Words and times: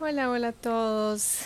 Hola, 0.00 0.30
hola 0.30 0.48
a 0.48 0.52
todos. 0.52 1.40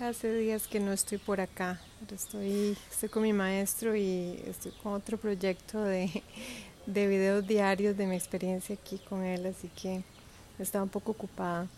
Hace 0.00 0.32
días 0.32 0.66
que 0.66 0.80
no 0.80 0.90
estoy 0.90 1.18
por 1.18 1.42
acá. 1.42 1.78
Estoy, 2.10 2.78
estoy 2.90 3.10
con 3.10 3.22
mi 3.22 3.34
maestro 3.34 3.94
y 3.94 4.42
estoy 4.46 4.72
con 4.82 4.94
otro 4.94 5.18
proyecto 5.18 5.82
de, 5.82 6.22
de 6.86 7.06
videos 7.06 7.46
diarios 7.46 7.94
de 7.98 8.06
mi 8.06 8.16
experiencia 8.16 8.74
aquí 8.74 8.98
con 9.06 9.22
él, 9.22 9.44
así 9.44 9.68
que 9.68 10.02
estaba 10.58 10.82
un 10.82 10.88
poco 10.88 11.12
ocupada. 11.12 11.68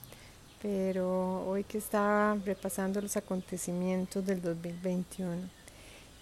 Pero 0.62 1.44
hoy 1.44 1.64
que 1.64 1.78
estaba 1.78 2.36
repasando 2.36 3.00
los 3.00 3.16
acontecimientos 3.16 4.24
del 4.24 4.40
2021. 4.40 5.50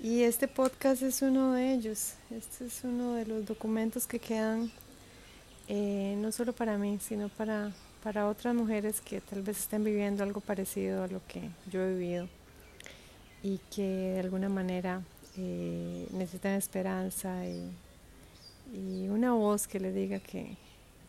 Y 0.01 0.23
este 0.23 0.49
podcast 0.49 1.03
es 1.03 1.21
uno 1.21 1.53
de 1.53 1.75
ellos. 1.75 2.15
Este 2.31 2.65
es 2.65 2.85
uno 2.85 3.13
de 3.17 3.27
los 3.27 3.45
documentos 3.45 4.07
que 4.07 4.19
quedan 4.19 4.73
eh, 5.69 6.17
no 6.19 6.33
solo 6.33 6.55
para 6.55 6.79
mí, 6.79 6.99
sino 7.03 7.29
para 7.29 7.71
para 8.05 8.29
otras 8.29 8.55
mujeres 8.55 9.01
que 9.01 9.23
tal 9.23 9.41
vez 9.41 9.59
estén 9.59 9.83
viviendo 9.83 10.23
algo 10.23 10.43
parecido 10.43 11.05
a 11.05 11.09
lo 11.09 11.23
que 11.27 11.41
yo 11.73 11.81
he 11.81 11.95
vivido 11.95 12.29
y 13.43 13.59
que 13.75 13.83
de 13.83 14.21
alguna 14.21 14.51
manera 14.51 15.01
eh, 15.39 16.07
necesitan 16.13 16.53
esperanza 16.53 17.45
y, 17.47 17.73
una 19.09 19.33
voz 19.33 19.69
que 19.69 19.79
les 19.79 19.95
diga 19.95 20.19
que, 20.19 20.57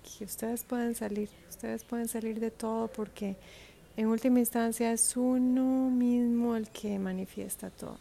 que 0.03 0.25
ustedes 0.25 0.63
pueden 0.63 0.93
salir, 0.93 1.29
ustedes 1.49 1.83
pueden 1.83 2.07
salir 2.07 2.39
de 2.39 2.51
todo 2.51 2.87
porque 2.87 3.35
en 3.97 4.07
última 4.07 4.39
instancia 4.39 4.91
es 4.91 5.17
uno 5.17 5.89
mismo 5.89 6.55
el 6.55 6.69
que 6.69 6.99
manifiesta 6.99 7.71
todo. 7.71 7.97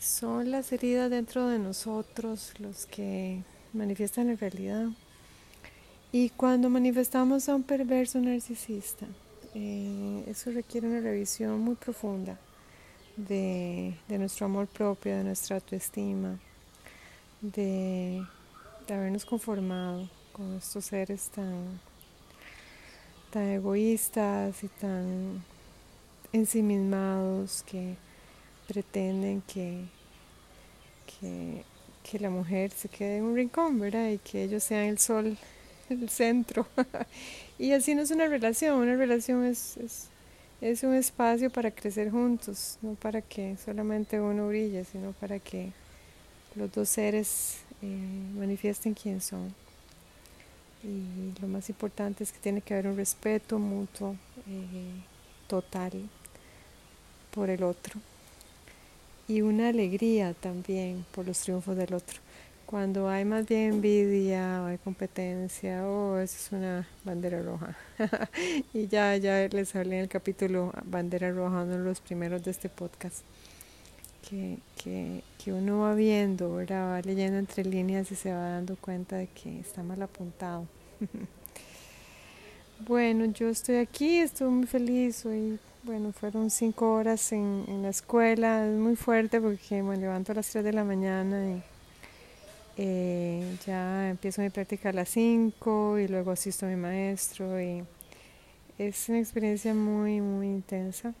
Son 0.00 0.50
las 0.50 0.72
heridas 0.72 1.08
dentro 1.08 1.46
de 1.46 1.60
nosotros 1.60 2.52
los 2.58 2.86
que 2.86 3.42
manifiestan 3.72 4.26
la 4.28 4.34
realidad. 4.34 4.88
Y 6.14 6.28
cuando 6.28 6.68
manifestamos 6.68 7.48
a 7.48 7.54
un 7.54 7.62
perverso 7.62 8.20
narcisista, 8.20 9.06
eh, 9.54 10.22
eso 10.26 10.50
requiere 10.50 10.86
una 10.86 11.00
revisión 11.00 11.58
muy 11.60 11.74
profunda 11.74 12.38
de, 13.16 13.94
nuestro 14.08 14.44
amor 14.44 14.66
propio, 14.66 15.16
de 15.16 15.24
nuestra 15.24 15.56
autoestima, 15.56 16.38
de, 17.40 18.22
habernos 18.90 19.24
conformado 19.24 20.06
con 20.34 20.54
estos 20.58 20.84
seres 20.84 21.30
tan, 21.30 21.80
egoístas 23.34 24.62
y 24.62 24.68
tan 24.68 25.42
ensimismados 26.30 27.62
que 27.62 27.96
pretenden 28.68 29.40
que, 29.42 29.86
que 31.18 32.18
la 32.18 32.28
mujer 32.28 32.70
se 32.70 32.90
quede 32.90 33.16
en 33.16 33.24
un 33.24 33.34
rincón, 33.34 33.80
¿verdad? 33.80 34.10
Y 34.10 34.18
que 34.18 34.42
ellos 34.42 34.62
sean 34.62 34.84
el 34.84 34.98
sol 34.98 35.38
el 35.88 36.08
centro. 36.08 36.66
y 37.58 37.72
así 37.72 37.94
no 37.94 38.02
es 38.02 38.10
una 38.10 38.26
relación, 38.26 38.76
una 38.78 38.96
relación 38.96 39.44
es, 39.44 40.08
es, 40.60 40.82
un 40.82 40.94
espacio 40.94 41.50
para 41.50 41.70
crecer 41.70 42.10
juntos, 42.10 42.78
no 42.82 42.94
para 42.94 43.22
que 43.22 43.56
solamente 43.64 44.20
uno 44.20 44.48
brille, 44.48 44.84
sino 44.84 45.12
para 45.12 45.38
que 45.38 45.72
los 46.54 46.72
dos 46.72 46.88
seres 46.88 47.58
eh, 47.82 47.86
manifiesten 48.36 48.94
quién 48.94 49.20
son. 49.20 49.54
Y 50.84 51.40
lo 51.40 51.46
más 51.46 51.68
importante 51.68 52.24
es 52.24 52.32
que 52.32 52.38
tiene 52.40 52.60
que 52.60 52.74
haber 52.74 52.88
un 52.88 52.96
respeto 52.96 53.58
mutuo, 53.58 54.16
eh, 54.48 55.02
total, 55.46 55.92
por 57.32 57.50
el 57.50 57.62
otro. 57.62 58.00
Y 59.28 59.42
una 59.42 59.68
alegría 59.68 60.34
también 60.34 61.06
por 61.12 61.26
los 61.26 61.38
triunfos 61.38 61.76
del 61.76 61.94
otro. 61.94 62.20
Cuando 62.72 63.06
hay 63.06 63.26
más 63.26 63.46
bien 63.46 63.74
envidia 63.74 64.66
hay 64.66 64.78
competencia, 64.78 65.86
oh, 65.86 66.16
eso 66.16 66.36
es 66.38 66.52
una 66.52 66.88
bandera 67.04 67.42
roja. 67.42 67.76
y 68.72 68.86
ya, 68.86 69.14
ya 69.18 69.46
les 69.48 69.76
hablé 69.76 69.96
en 69.96 70.02
el 70.04 70.08
capítulo 70.08 70.72
Bandera 70.86 71.30
Roja, 71.32 71.64
uno 71.64 71.76
de 71.76 71.84
los 71.84 72.00
primeros 72.00 72.42
de 72.42 72.50
este 72.50 72.70
podcast, 72.70 73.26
que, 74.26 74.56
que, 74.82 75.22
que 75.36 75.52
uno 75.52 75.80
va 75.80 75.94
viendo, 75.94 76.54
¿verdad? 76.54 76.92
va 76.92 77.02
leyendo 77.02 77.36
entre 77.36 77.62
líneas 77.62 78.10
y 78.10 78.14
se 78.14 78.32
va 78.32 78.52
dando 78.52 78.74
cuenta 78.76 79.16
de 79.16 79.26
que 79.26 79.60
está 79.60 79.82
mal 79.82 80.00
apuntado. 80.00 80.66
bueno, 82.88 83.26
yo 83.26 83.50
estoy 83.50 83.76
aquí, 83.76 84.16
estoy 84.16 84.48
muy 84.48 84.66
feliz, 84.66 85.26
hoy, 85.26 85.58
bueno, 85.82 86.10
fueron 86.12 86.48
cinco 86.48 86.94
horas 86.94 87.32
en, 87.32 87.66
en 87.68 87.82
la 87.82 87.90
escuela, 87.90 88.66
es 88.66 88.78
muy 88.78 88.96
fuerte 88.96 89.42
porque 89.42 89.82
me 89.82 89.98
levanto 89.98 90.32
a 90.32 90.36
las 90.36 90.48
tres 90.48 90.64
de 90.64 90.72
la 90.72 90.84
mañana 90.84 91.50
y 91.50 91.71
eh, 92.76 93.56
ya 93.66 94.10
empiezo 94.10 94.40
mi 94.42 94.50
práctica 94.50 94.88
a 94.88 94.92
las 94.92 95.08
5 95.10 95.98
y 95.98 96.08
luego 96.08 96.30
asisto 96.30 96.66
a 96.66 96.68
mi 96.68 96.76
maestro 96.76 97.60
y 97.60 97.84
es 98.78 99.08
una 99.08 99.18
experiencia 99.18 99.74
muy, 99.74 100.20
muy 100.20 100.46
intensa 100.46 101.12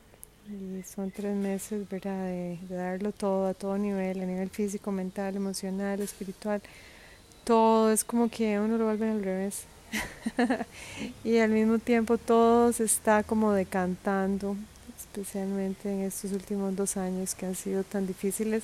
y 0.48 0.82
son 0.82 1.10
tres 1.10 1.36
meses, 1.36 1.88
¿verdad? 1.88 2.24
De, 2.26 2.58
darlo 2.68 3.12
todo 3.12 3.46
a 3.46 3.54
todo 3.54 3.78
nivel, 3.78 4.20
a 4.20 4.26
nivel 4.26 4.50
físico, 4.50 4.90
mental, 4.90 5.36
emocional, 5.36 6.00
espiritual, 6.00 6.60
todo 7.44 7.92
es 7.92 8.04
como 8.04 8.28
que 8.28 8.58
uno 8.58 8.78
lo 8.78 8.84
vuelve 8.86 9.10
al 9.10 9.22
revés 9.22 9.64
y 11.24 11.38
al 11.38 11.50
mismo 11.50 11.78
tiempo 11.78 12.18
todo 12.18 12.72
se 12.72 12.84
está 12.84 13.22
como 13.22 13.52
decantando, 13.52 14.56
especialmente 14.98 15.92
en 15.92 16.00
estos 16.00 16.32
últimos 16.32 16.74
dos 16.76 16.96
años 16.96 17.34
que 17.34 17.46
han 17.46 17.54
sido 17.54 17.84
tan 17.84 18.06
difíciles 18.06 18.62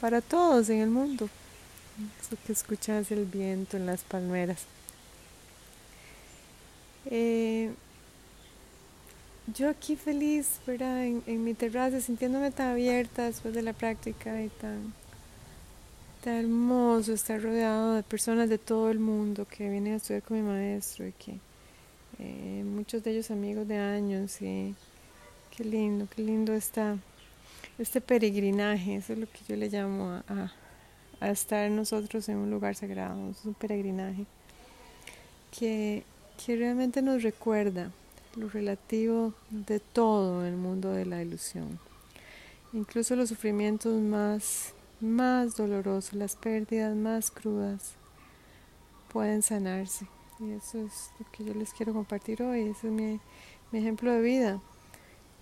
para 0.00 0.20
todos 0.20 0.68
en 0.70 0.80
el 0.80 0.90
mundo. 0.90 1.28
Eso 2.20 2.36
que 2.44 2.52
escuchas 2.52 3.10
el 3.12 3.24
viento 3.24 3.76
en 3.76 3.86
las 3.86 4.02
palmeras. 4.02 4.64
Eh, 7.06 7.70
yo 9.54 9.68
aquí 9.68 9.94
feliz, 9.94 10.60
¿verdad? 10.66 11.04
En, 11.04 11.22
en, 11.26 11.44
mi 11.44 11.54
terraza, 11.54 12.00
sintiéndome 12.00 12.50
tan 12.50 12.72
abierta 12.72 13.24
después 13.24 13.54
de 13.54 13.62
la 13.62 13.72
práctica 13.74 14.42
y 14.42 14.48
tan, 14.48 14.92
tan 16.22 16.34
hermoso 16.34 17.12
estar 17.12 17.40
rodeado 17.40 17.94
de 17.94 18.02
personas 18.02 18.48
de 18.48 18.58
todo 18.58 18.90
el 18.90 18.98
mundo 18.98 19.46
que 19.46 19.68
vienen 19.68 19.92
a 19.92 19.96
estudiar 19.96 20.22
con 20.22 20.38
mi 20.38 20.42
maestro 20.42 21.06
y 21.06 21.12
que 21.12 21.38
eh, 22.18 22.64
muchos 22.64 23.04
de 23.04 23.12
ellos 23.12 23.30
amigos 23.30 23.68
de 23.68 23.76
años 23.76 24.40
y 24.40 24.74
qué 25.56 25.62
lindo, 25.62 26.08
qué 26.14 26.22
lindo 26.22 26.54
está 26.54 26.96
este 27.78 28.00
peregrinaje, 28.00 28.96
eso 28.96 29.12
es 29.12 29.18
lo 29.18 29.26
que 29.26 29.40
yo 29.48 29.56
le 29.56 29.68
llamo 29.68 30.10
a 30.10 30.24
a 30.28 30.63
estar 31.20 31.70
nosotros 31.70 32.28
en 32.28 32.36
un 32.36 32.50
lugar 32.50 32.74
sagrado, 32.74 33.30
es 33.30 33.44
un 33.44 33.54
peregrinaje 33.54 34.26
que, 35.50 36.04
que 36.44 36.56
realmente 36.56 37.02
nos 37.02 37.22
recuerda 37.22 37.90
lo 38.36 38.48
relativo 38.48 39.32
de 39.50 39.80
todo 39.80 40.44
el 40.44 40.56
mundo 40.56 40.90
de 40.90 41.06
la 41.06 41.22
ilusión. 41.22 41.78
Incluso 42.72 43.14
los 43.14 43.28
sufrimientos 43.28 44.00
más, 44.00 44.74
más 45.00 45.56
dolorosos, 45.56 46.14
las 46.14 46.34
pérdidas 46.34 46.96
más 46.96 47.30
crudas, 47.30 47.94
pueden 49.12 49.42
sanarse. 49.42 50.06
Y 50.40 50.50
eso 50.50 50.84
es 50.84 51.10
lo 51.20 51.30
que 51.30 51.44
yo 51.44 51.54
les 51.54 51.72
quiero 51.72 51.92
compartir 51.92 52.42
hoy. 52.42 52.62
Ese 52.62 52.88
es 52.88 52.92
mi, 52.92 53.20
mi 53.70 53.78
ejemplo 53.78 54.10
de 54.10 54.20
vida. 54.20 54.60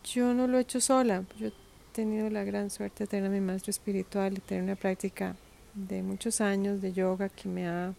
Yo 0.04 0.34
no 0.34 0.46
lo 0.46 0.58
he 0.58 0.60
hecho 0.60 0.80
sola. 0.80 1.24
Yo 1.38 1.46
he 1.48 1.52
tenido 1.92 2.28
la 2.28 2.44
gran 2.44 2.68
suerte 2.68 3.04
de 3.04 3.08
tener 3.08 3.26
a 3.26 3.32
mi 3.32 3.40
maestro 3.40 3.70
espiritual 3.70 4.34
y 4.34 4.40
tener 4.40 4.64
una 4.64 4.76
práctica 4.76 5.36
de 5.74 6.02
muchos 6.02 6.40
años 6.40 6.80
de 6.82 6.92
yoga 6.92 7.28
que 7.28 7.48
me 7.48 7.66
ha 7.68 7.94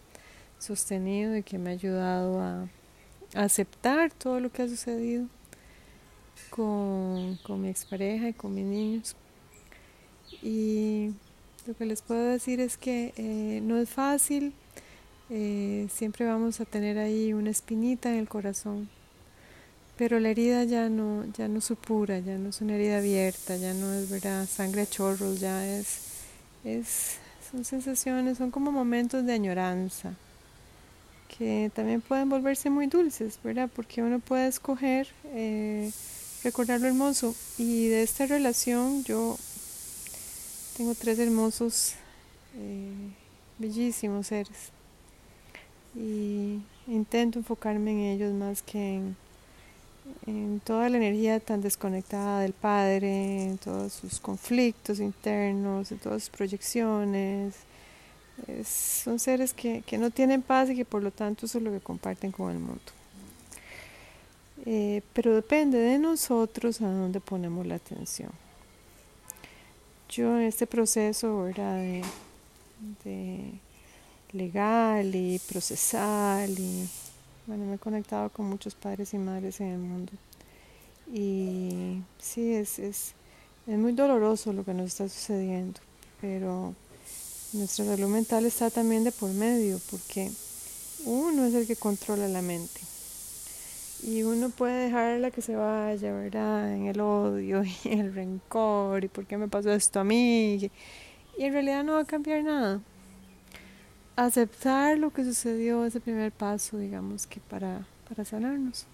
sostenido 0.58 1.36
y 1.36 1.42
que 1.42 1.58
me 1.58 1.70
ha 1.70 1.72
ayudado 1.72 2.40
a, 2.40 2.68
aceptar 3.34 4.12
todo 4.12 4.38
lo 4.38 4.52
que 4.52 4.62
ha 4.62 4.68
sucedido 4.68 5.26
con, 6.50 7.36
con 7.42 7.60
mi 7.60 7.68
expareja 7.68 8.28
y 8.28 8.32
con 8.32 8.54
mis 8.54 8.64
niños. 8.64 9.16
Y 10.40 11.10
lo 11.66 11.74
que 11.74 11.84
les 11.84 12.02
puedo 12.02 12.22
decir 12.24 12.60
es 12.60 12.76
que 12.76 13.12
eh, 13.16 13.60
no 13.62 13.78
es 13.78 13.88
fácil, 13.88 14.52
eh, 15.30 15.88
siempre 15.90 16.26
vamos 16.26 16.60
a 16.60 16.64
tener 16.64 16.98
ahí 16.98 17.32
una 17.32 17.50
espinita 17.50 18.10
en 18.10 18.18
el 18.18 18.28
corazón, 18.28 18.88
pero 19.96 20.20
la 20.20 20.28
herida 20.28 20.64
ya 20.64 20.88
no, 20.88 21.24
ya 21.32 21.48
no 21.48 21.60
supura, 21.60 22.18
ya 22.18 22.36
no 22.36 22.50
es 22.50 22.60
una 22.60 22.74
herida 22.74 22.98
abierta, 22.98 23.56
ya 23.56 23.72
no 23.72 23.92
es 23.94 24.10
verdad 24.10 24.46
sangre 24.46 24.82
a 24.82 24.86
chorros, 24.86 25.40
ya 25.40 25.66
es, 25.66 26.00
es 26.64 27.18
son 27.54 27.64
sensaciones, 27.64 28.38
son 28.38 28.50
como 28.50 28.72
momentos 28.72 29.24
de 29.24 29.32
añoranza 29.32 30.14
que 31.38 31.70
también 31.74 32.00
pueden 32.00 32.28
volverse 32.28 32.68
muy 32.68 32.86
dulces, 32.88 33.38
¿verdad? 33.44 33.70
Porque 33.74 34.02
uno 34.02 34.18
puede 34.18 34.48
escoger 34.48 35.08
eh, 35.26 35.90
recordar 36.42 36.80
lo 36.80 36.88
hermoso. 36.88 37.34
Y 37.58 37.88
de 37.88 38.02
esta 38.02 38.26
relación 38.26 39.04
yo 39.04 39.36
tengo 40.76 40.94
tres 40.94 41.18
hermosos, 41.18 41.94
eh, 42.56 42.92
bellísimos 43.58 44.28
seres. 44.28 44.70
Y 45.94 46.60
intento 46.88 47.38
enfocarme 47.38 47.92
en 47.92 47.98
ellos 48.00 48.32
más 48.32 48.62
que 48.62 48.96
en 48.96 49.16
en 50.26 50.60
toda 50.60 50.88
la 50.88 50.96
energía 50.96 51.40
tan 51.40 51.60
desconectada 51.60 52.40
del 52.40 52.52
padre, 52.52 53.44
en 53.44 53.58
todos 53.58 53.92
sus 53.92 54.20
conflictos 54.20 55.00
internos, 55.00 55.92
en 55.92 55.98
todas 55.98 56.24
sus 56.24 56.30
proyecciones. 56.30 57.54
son 58.66 59.18
seres 59.18 59.54
que, 59.54 59.82
que, 59.82 59.98
no 59.98 60.10
tienen 60.10 60.42
paz 60.42 60.70
y 60.70 60.76
que 60.76 60.84
por 60.84 61.02
lo 61.02 61.10
tanto 61.10 61.46
eso 61.46 61.58
es 61.58 61.64
lo 61.64 61.72
que 61.72 61.80
comparten 61.80 62.32
con 62.32 62.50
el 62.50 62.58
mundo. 62.58 62.82
Eh, 64.66 65.02
pero 65.12 65.34
depende 65.34 65.78
de 65.78 65.98
nosotros 65.98 66.80
a 66.80 66.88
dónde 66.88 67.20
ponemos 67.20 67.66
la 67.66 67.74
atención. 67.74 68.30
Yo 70.08 70.38
en 70.38 70.44
este 70.44 70.66
proceso 70.66 71.48
era 71.48 71.74
de, 71.74 72.02
de 73.04 73.52
legal 74.32 75.14
y 75.14 75.38
procesal 75.40 76.50
y 76.58 76.88
bueno, 77.46 77.66
me 77.66 77.74
he 77.74 77.78
conectado 77.78 78.30
con 78.30 78.46
muchos 78.46 78.74
padres 78.74 79.12
y 79.12 79.18
madres 79.18 79.60
en 79.60 79.68
el 79.68 79.78
mundo. 79.78 80.12
Y 81.12 82.02
sí, 82.18 82.54
es, 82.54 82.78
es, 82.78 83.12
es 83.66 83.78
muy 83.78 83.92
doloroso 83.92 84.52
lo 84.52 84.64
que 84.64 84.72
nos 84.72 84.86
está 84.86 85.08
sucediendo, 85.08 85.80
pero 86.20 86.74
nuestra 87.52 87.84
salud 87.84 88.08
mental 88.08 88.46
está 88.46 88.70
también 88.70 89.04
de 89.04 89.12
por 89.12 89.30
medio, 89.30 89.78
porque 89.90 90.30
uno 91.04 91.44
es 91.44 91.54
el 91.54 91.66
que 91.66 91.76
controla 91.76 92.28
la 92.28 92.40
mente. 92.40 92.80
Y 94.02 94.22
uno 94.22 94.50
puede 94.50 94.86
dejarla 94.86 95.30
que 95.30 95.40
se 95.40 95.56
vaya, 95.56 96.12
¿verdad? 96.12 96.74
En 96.74 96.86
el 96.86 97.00
odio 97.00 97.62
y 97.84 97.88
el 97.88 98.14
rencor 98.14 99.04
y 99.04 99.08
por 99.08 99.26
qué 99.26 99.36
me 99.36 99.48
pasó 99.48 99.72
esto 99.72 100.00
a 100.00 100.04
mí. 100.04 100.70
Y 101.36 101.42
en 101.44 101.52
realidad 101.52 101.84
no 101.84 101.94
va 101.94 102.00
a 102.00 102.04
cambiar 102.06 102.42
nada 102.42 102.80
aceptar 104.16 104.98
lo 104.98 105.10
que 105.10 105.24
sucedió 105.24 105.84
es 105.84 105.94
el 105.94 106.00
primer 106.00 106.32
paso, 106.32 106.78
digamos, 106.78 107.26
que 107.26 107.40
para, 107.40 107.86
para 108.08 108.24
sanarnos. 108.24 108.86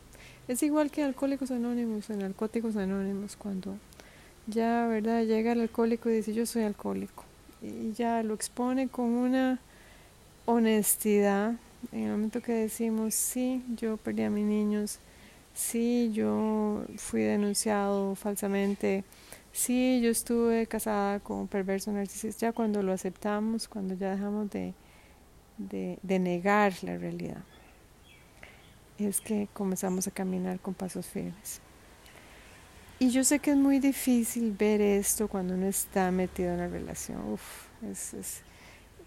Es 0.48 0.62
igual 0.62 0.90
que 0.90 1.04
Alcohólicos 1.04 1.50
Anónimos, 1.50 2.10
en 2.10 2.20
Narcóticos 2.20 2.76
Anónimos, 2.76 3.36
cuando 3.36 3.76
ya, 4.46 4.86
¿verdad? 4.86 5.22
Llega 5.24 5.52
el 5.52 5.60
alcohólico 5.60 6.10
y 6.10 6.14
dice, 6.14 6.32
yo 6.32 6.46
soy 6.46 6.62
alcohólico. 6.62 7.24
Y 7.62 7.92
ya 7.92 8.22
lo 8.22 8.34
expone 8.34 8.88
con 8.88 9.06
una 9.06 9.60
honestidad. 10.46 11.54
En 11.92 12.04
el 12.04 12.10
momento 12.12 12.40
que 12.40 12.52
decimos, 12.52 13.14
sí, 13.14 13.62
yo 13.76 13.96
perdí 13.96 14.22
a 14.22 14.30
mis 14.30 14.44
niños, 14.44 14.98
sí, 15.54 16.10
yo 16.12 16.84
fui 16.96 17.22
denunciado 17.22 18.14
falsamente, 18.14 19.04
sí, 19.52 20.00
yo 20.02 20.10
estuve 20.10 20.66
casada 20.66 21.20
con 21.20 21.38
un 21.38 21.48
perverso 21.48 21.90
narcisista, 21.92 22.48
ya 22.48 22.52
cuando 22.52 22.82
lo 22.82 22.92
aceptamos, 22.92 23.68
cuando 23.68 23.94
ya 23.94 24.10
dejamos 24.10 24.50
de 24.50 24.74
de, 25.68 26.18
negar 26.18 26.72
la 26.82 26.96
realidad, 26.96 27.42
es 28.98 29.20
que 29.20 29.48
comenzamos 29.52 30.06
a 30.06 30.10
caminar 30.10 30.60
con 30.60 30.74
pasos 30.74 31.06
firmes. 31.06 31.60
Y 32.98 33.10
yo 33.10 33.24
sé 33.24 33.38
que 33.38 33.52
es 33.52 33.56
muy 33.56 33.78
difícil 33.78 34.54
ver 34.58 34.80
esto 34.80 35.26
cuando 35.26 35.54
uno 35.54 35.66
está 35.66 36.10
metido 36.10 36.52
en 36.52 36.58
la 36.58 36.68
relación. 36.68 37.32
Uf, 37.32 37.40
es, 37.90 38.12
es, 38.12 38.42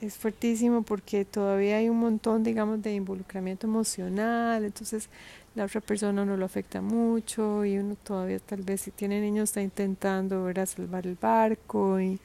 es, 0.02 0.16
fuertísimo 0.16 0.82
porque 0.82 1.26
todavía 1.26 1.78
hay 1.78 1.90
un 1.90 2.00
montón, 2.00 2.44
digamos, 2.44 2.82
de 2.82 2.96
involucramiento 2.96 3.68
emocional. 3.68 4.66
Entonces 4.66 5.10
la 5.54 5.66
otra 5.66 5.80
persona 5.80 6.26
no 6.26 6.36
lo 6.36 6.46
afecta 6.46 6.82
mucho 6.82 7.64
y 7.66 7.78
uno 7.78 7.96
todavía 7.96 8.40
tal 8.40 8.64
vez 8.64 8.82
si 8.82 8.92
tiene 8.92 9.22
niños 9.22 9.50
está 9.50 9.62
intentando 9.62 10.44
ver 10.46 10.62
a 10.62 10.66
salvar 10.66 11.06
el 11.06 11.16
barco 11.16 12.00
y 12.02 12.20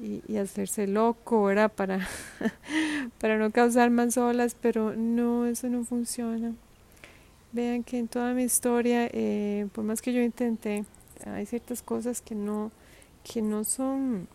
y, 0.00 0.36
hacerse 0.36 0.86
loco, 0.86 1.44
¿verdad? 1.44 1.70
Para, 1.70 2.08
para 3.20 3.38
no 3.38 3.50
causar 3.50 3.90
más 3.90 4.16
olas, 4.16 4.56
pero 4.60 4.96
no, 4.96 5.46
eso 5.46 5.68
no 5.68 5.84
funciona. 5.84 6.54
Vean 7.52 7.82
que 7.82 7.98
en 7.98 8.08
toda 8.08 8.32
mi 8.32 8.44
historia, 8.44 9.08
eh, 9.12 9.66
por 9.72 9.84
más 9.84 10.00
que 10.00 10.12
yo 10.12 10.22
intenté, 10.22 10.84
hay 11.26 11.46
ciertas 11.46 11.82
cosas 11.82 12.20
que 12.20 12.34
no, 12.34 12.70
que 13.24 13.42
no 13.42 13.64
son 13.64 14.28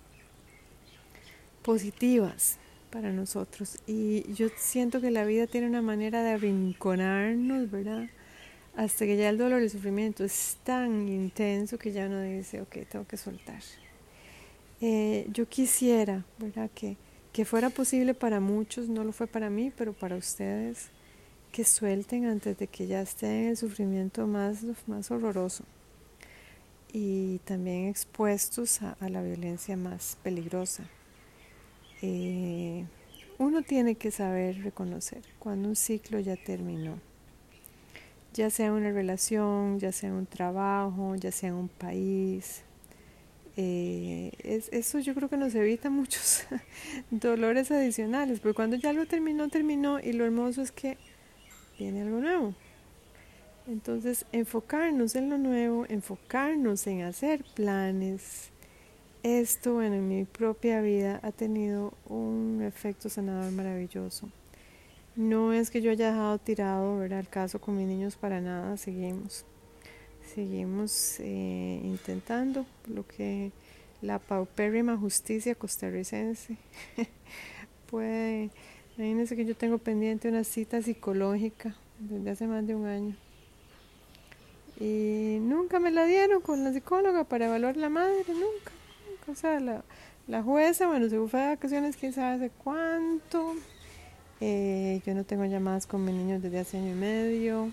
positivas 1.63 2.57
para 2.91 3.11
nosotros. 3.11 3.79
Y 3.87 4.31
yo 4.33 4.49
siento 4.55 5.01
que 5.01 5.11
la 5.11 5.25
vida 5.25 5.47
tiene 5.47 5.67
una 5.67 5.81
manera 5.81 6.23
de 6.23 6.31
arrinconarnos, 6.31 7.71
¿verdad? 7.71 8.07
Hasta 8.75 9.05
que 9.05 9.17
ya 9.17 9.29
el 9.29 9.37
dolor 9.37 9.61
y 9.61 9.65
el 9.65 9.69
sufrimiento 9.69 10.23
es 10.23 10.57
tan 10.63 11.07
intenso 11.07 11.77
que 11.77 11.91
ya 11.91 12.05
uno 12.05 12.21
dice, 12.21 12.61
ok, 12.61 12.77
tengo 12.89 13.07
que 13.07 13.17
soltar. 13.17 13.61
Eh, 14.81 15.27
yo 15.31 15.47
quisiera. 15.47 16.25
Que, 16.73 16.97
que 17.33 17.45
fuera 17.45 17.69
posible 17.69 18.13
para 18.13 18.39
muchos, 18.39 18.87
no 18.89 19.03
lo 19.03 19.11
fue 19.11 19.27
para 19.27 19.49
mí, 19.49 19.71
pero 19.75 19.93
para 19.93 20.15
ustedes, 20.15 20.89
que 21.51 21.63
suelten 21.63 22.25
antes 22.25 22.57
de 22.57 22.67
que 22.67 22.87
ya 22.87 23.01
estén 23.01 23.31
en 23.31 23.49
el 23.49 23.57
sufrimiento 23.57 24.27
más, 24.27 24.65
más 24.87 25.09
horroroso 25.11 25.63
y 26.97 27.39
también 27.39 27.87
expuestos 27.87 28.81
a, 28.81 28.95
la 29.09 29.21
violencia 29.21 29.75
más 29.75 30.17
peligrosa. 30.23 30.85
Eh, 32.01 32.85
uno 33.37 33.63
tiene 33.63 33.95
que 33.95 34.11
saber 34.11 34.63
reconocer 34.63 35.21
cuando 35.39 35.67
un 35.67 35.75
ciclo 35.75 36.21
ya 36.21 36.37
terminó, 36.37 36.99
ya 38.33 38.49
sea 38.49 38.71
una 38.71 38.91
relación, 38.91 39.77
ya 39.77 39.91
sea 39.91 40.13
un 40.13 40.25
trabajo, 40.25 41.15
ya 41.15 41.33
sea 41.33 41.53
un 41.53 41.67
país, 41.67 42.63
eh, 43.57 44.31
es, 44.39 44.69
eso 44.73 44.99
yo 44.99 45.15
creo 45.15 45.29
que 45.29 45.37
nos 45.37 45.55
evita 45.55 45.89
muchos 45.91 46.45
dolores 47.09 47.71
adicionales, 47.71 48.39
porque 48.39 48.55
cuando 48.55 48.75
ya 48.75 48.93
lo 48.93 49.05
terminó, 49.05 49.47
terminó 49.49 49.99
y 49.99 50.13
lo 50.13 50.25
hermoso 50.25 50.61
es 50.61 50.71
que 50.71 50.97
viene 51.79 52.01
algo 52.01 52.19
nuevo. 52.19 52.53
Entonces, 53.67 54.25
enfocarnos 54.31 55.15
en 55.15 55.29
lo 55.29 55.37
nuevo, 55.37 55.85
enfocarnos 55.89 56.85
en 56.85 57.01
hacer 57.01 57.43
planes, 57.55 58.51
esto 59.23 59.81
en 59.81 60.07
mi 60.07 60.23
propia 60.25 60.81
vida 60.81 61.19
ha 61.23 61.31
tenido 61.31 61.93
un 62.07 62.61
efecto 62.61 63.09
sanador 63.09 63.51
maravilloso. 63.53 64.29
No 65.15 65.51
es 65.51 65.71
que 65.71 65.81
yo 65.81 65.89
haya 65.89 66.11
dejado 66.11 66.37
tirado 66.37 66.99
¿verdad? 66.99 67.21
el 67.21 67.29
caso 67.29 67.59
con 67.59 67.77
mis 67.77 67.87
niños 67.87 68.17
para 68.17 68.39
nada, 68.39 68.77
seguimos 68.77 69.45
seguimos 70.33 71.19
eh, 71.19 71.81
intentando 71.83 72.65
lo 72.87 73.05
que 73.07 73.51
la 74.01 74.19
paupérrima 74.19 74.97
justicia 74.97 75.55
costarricense 75.55 76.57
puede. 77.89 78.49
Imagínense 78.97 79.35
que 79.35 79.45
yo 79.45 79.55
tengo 79.55 79.77
pendiente 79.77 80.29
una 80.29 80.43
cita 80.43 80.81
psicológica 80.81 81.75
desde 81.99 82.29
hace 82.29 82.47
más 82.47 82.65
de 82.65 82.75
un 82.75 82.85
año. 82.85 83.15
Y 84.79 85.37
nunca 85.41 85.79
me 85.79 85.91
la 85.91 86.05
dieron 86.05 86.41
con 86.41 86.63
la 86.63 86.73
psicóloga 86.73 87.23
para 87.23 87.47
evaluar 87.47 87.77
la 87.77 87.89
madre, 87.89 88.23
nunca. 88.27 88.71
O 89.27 89.35
sea, 89.35 89.59
la, 89.59 89.83
la 90.27 90.43
jueza, 90.43 90.87
bueno, 90.87 91.09
se 91.09 91.19
fue 91.27 91.39
de 91.39 91.47
vacaciones, 91.47 91.97
quién 91.97 92.13
sabe 92.13 92.35
hace 92.35 92.51
cuánto. 92.63 93.55
Eh, 94.41 95.01
yo 95.05 95.13
no 95.13 95.23
tengo 95.23 95.45
llamadas 95.45 95.87
con 95.87 96.03
mis 96.03 96.13
niños 96.13 96.41
desde 96.41 96.59
hace 96.59 96.77
año 96.77 96.91
y 96.91 96.95
medio. 96.95 97.71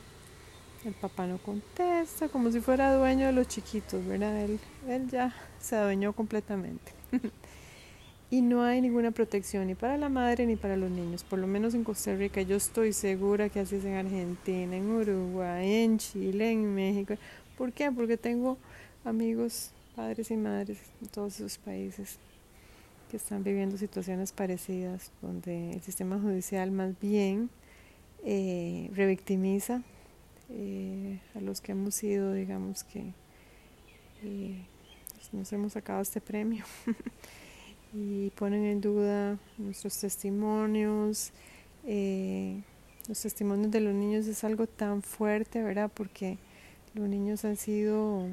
El 0.84 0.94
papá 0.94 1.29
no 1.29 1.39
contesta, 1.39 2.29
como 2.29 2.51
si 2.51 2.60
fuera 2.60 2.93
dueño 2.94 3.27
de 3.27 3.32
los 3.32 3.46
chiquitos, 3.46 4.05
¿verdad? 4.05 4.43
Él, 4.43 4.58
él 4.89 5.08
ya 5.08 5.32
se 5.60 5.77
adueñó 5.77 6.12
completamente. 6.12 6.93
y 8.31 8.41
no 8.41 8.65
hay 8.65 8.81
ninguna 8.81 9.12
protección 9.12 9.69
ni 9.69 9.77
para 9.77 9.96
la 9.96 10.08
madre 10.08 10.44
ni 10.44 10.56
para 10.56 10.77
los 10.77 10.91
niños, 10.91 11.22
por 11.22 11.39
lo 11.39 11.46
menos 11.46 11.74
en 11.74 11.84
Costa 11.84 12.17
Rica. 12.17 12.43
Yo 12.43 12.56
estoy 12.56 12.93
segura 12.93 13.48
que 13.48 13.60
así 13.60 13.77
es 13.77 13.84
en 13.84 13.94
Argentina, 13.94 14.77
en 14.77 14.91
Uruguay, 14.91 15.84
en 15.84 15.98
Chile, 15.98 16.51
en 16.51 16.74
México. 16.74 17.15
¿Por 17.56 17.72
qué? 17.72 17.93
Porque 17.93 18.17
tengo 18.17 18.58
amigos, 19.05 19.70
padres 19.94 20.32
y 20.32 20.36
madres 20.36 20.79
en 21.01 21.08
todos 21.08 21.36
esos 21.36 21.58
países 21.58 22.19
que 23.08 23.19
están 23.19 23.44
viviendo 23.44 23.77
situaciones 23.77 24.32
parecidas, 24.32 25.12
donde 25.20 25.74
el 25.74 25.82
sistema 25.82 26.19
judicial 26.19 26.72
más 26.72 26.98
bien 26.98 27.51
eh, 28.24 28.91
revictimiza 28.94 29.82
eh, 30.51 31.20
a 31.34 31.41
los 31.41 31.61
que 31.61 31.72
hemos 31.72 31.94
sido, 31.94 32.32
digamos 32.32 32.84
que 32.84 33.13
eh, 34.22 34.65
pues, 35.15 35.32
nos 35.32 35.53
hemos 35.53 35.72
sacado 35.72 36.01
este 36.03 36.20
premio 36.20 36.65
y 37.93 38.31
ponen 38.31 38.65
en 38.65 38.81
duda 38.81 39.39
nuestros 39.58 39.99
testimonios. 39.99 41.32
Eh, 41.84 42.63
los 43.08 43.20
testimonios 43.20 43.70
de 43.70 43.81
los 43.81 43.94
niños 43.94 44.27
es 44.27 44.44
algo 44.44 44.67
tan 44.67 45.03
fuerte, 45.03 45.63
¿verdad? 45.63 45.91
Porque 45.93 46.39
los 46.94 47.08
niños 47.08 47.44
han 47.44 47.56
sido, 47.56 48.29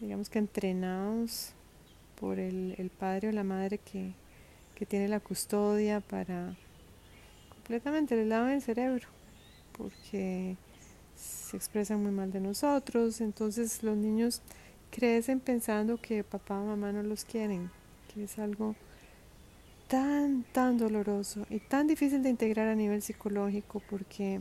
digamos 0.00 0.28
que 0.28 0.38
entrenados 0.38 1.52
por 2.20 2.38
el, 2.38 2.74
el 2.78 2.90
padre 2.90 3.28
o 3.28 3.32
la 3.32 3.44
madre 3.44 3.78
que, 3.78 4.12
que 4.74 4.86
tiene 4.86 5.08
la 5.08 5.20
custodia 5.20 6.00
para 6.00 6.56
completamente 7.50 8.16
les 8.16 8.26
lavan 8.26 8.52
el 8.52 8.62
cerebro, 8.62 9.06
porque 9.76 10.56
se 11.18 11.56
expresan 11.56 12.02
muy 12.02 12.12
mal 12.12 12.30
de 12.30 12.40
nosotros, 12.40 13.20
entonces 13.20 13.82
los 13.82 13.96
niños 13.96 14.40
crecen 14.90 15.40
pensando 15.40 16.00
que 16.00 16.22
papá 16.22 16.60
o 16.60 16.66
mamá 16.66 16.92
no 16.92 17.02
los 17.02 17.24
quieren, 17.24 17.70
que 18.12 18.24
es 18.24 18.38
algo 18.38 18.76
tan, 19.88 20.44
tan 20.52 20.78
doloroso 20.78 21.46
y 21.50 21.58
tan 21.58 21.86
difícil 21.86 22.22
de 22.22 22.30
integrar 22.30 22.68
a 22.68 22.74
nivel 22.74 23.02
psicológico 23.02 23.82
porque 23.90 24.40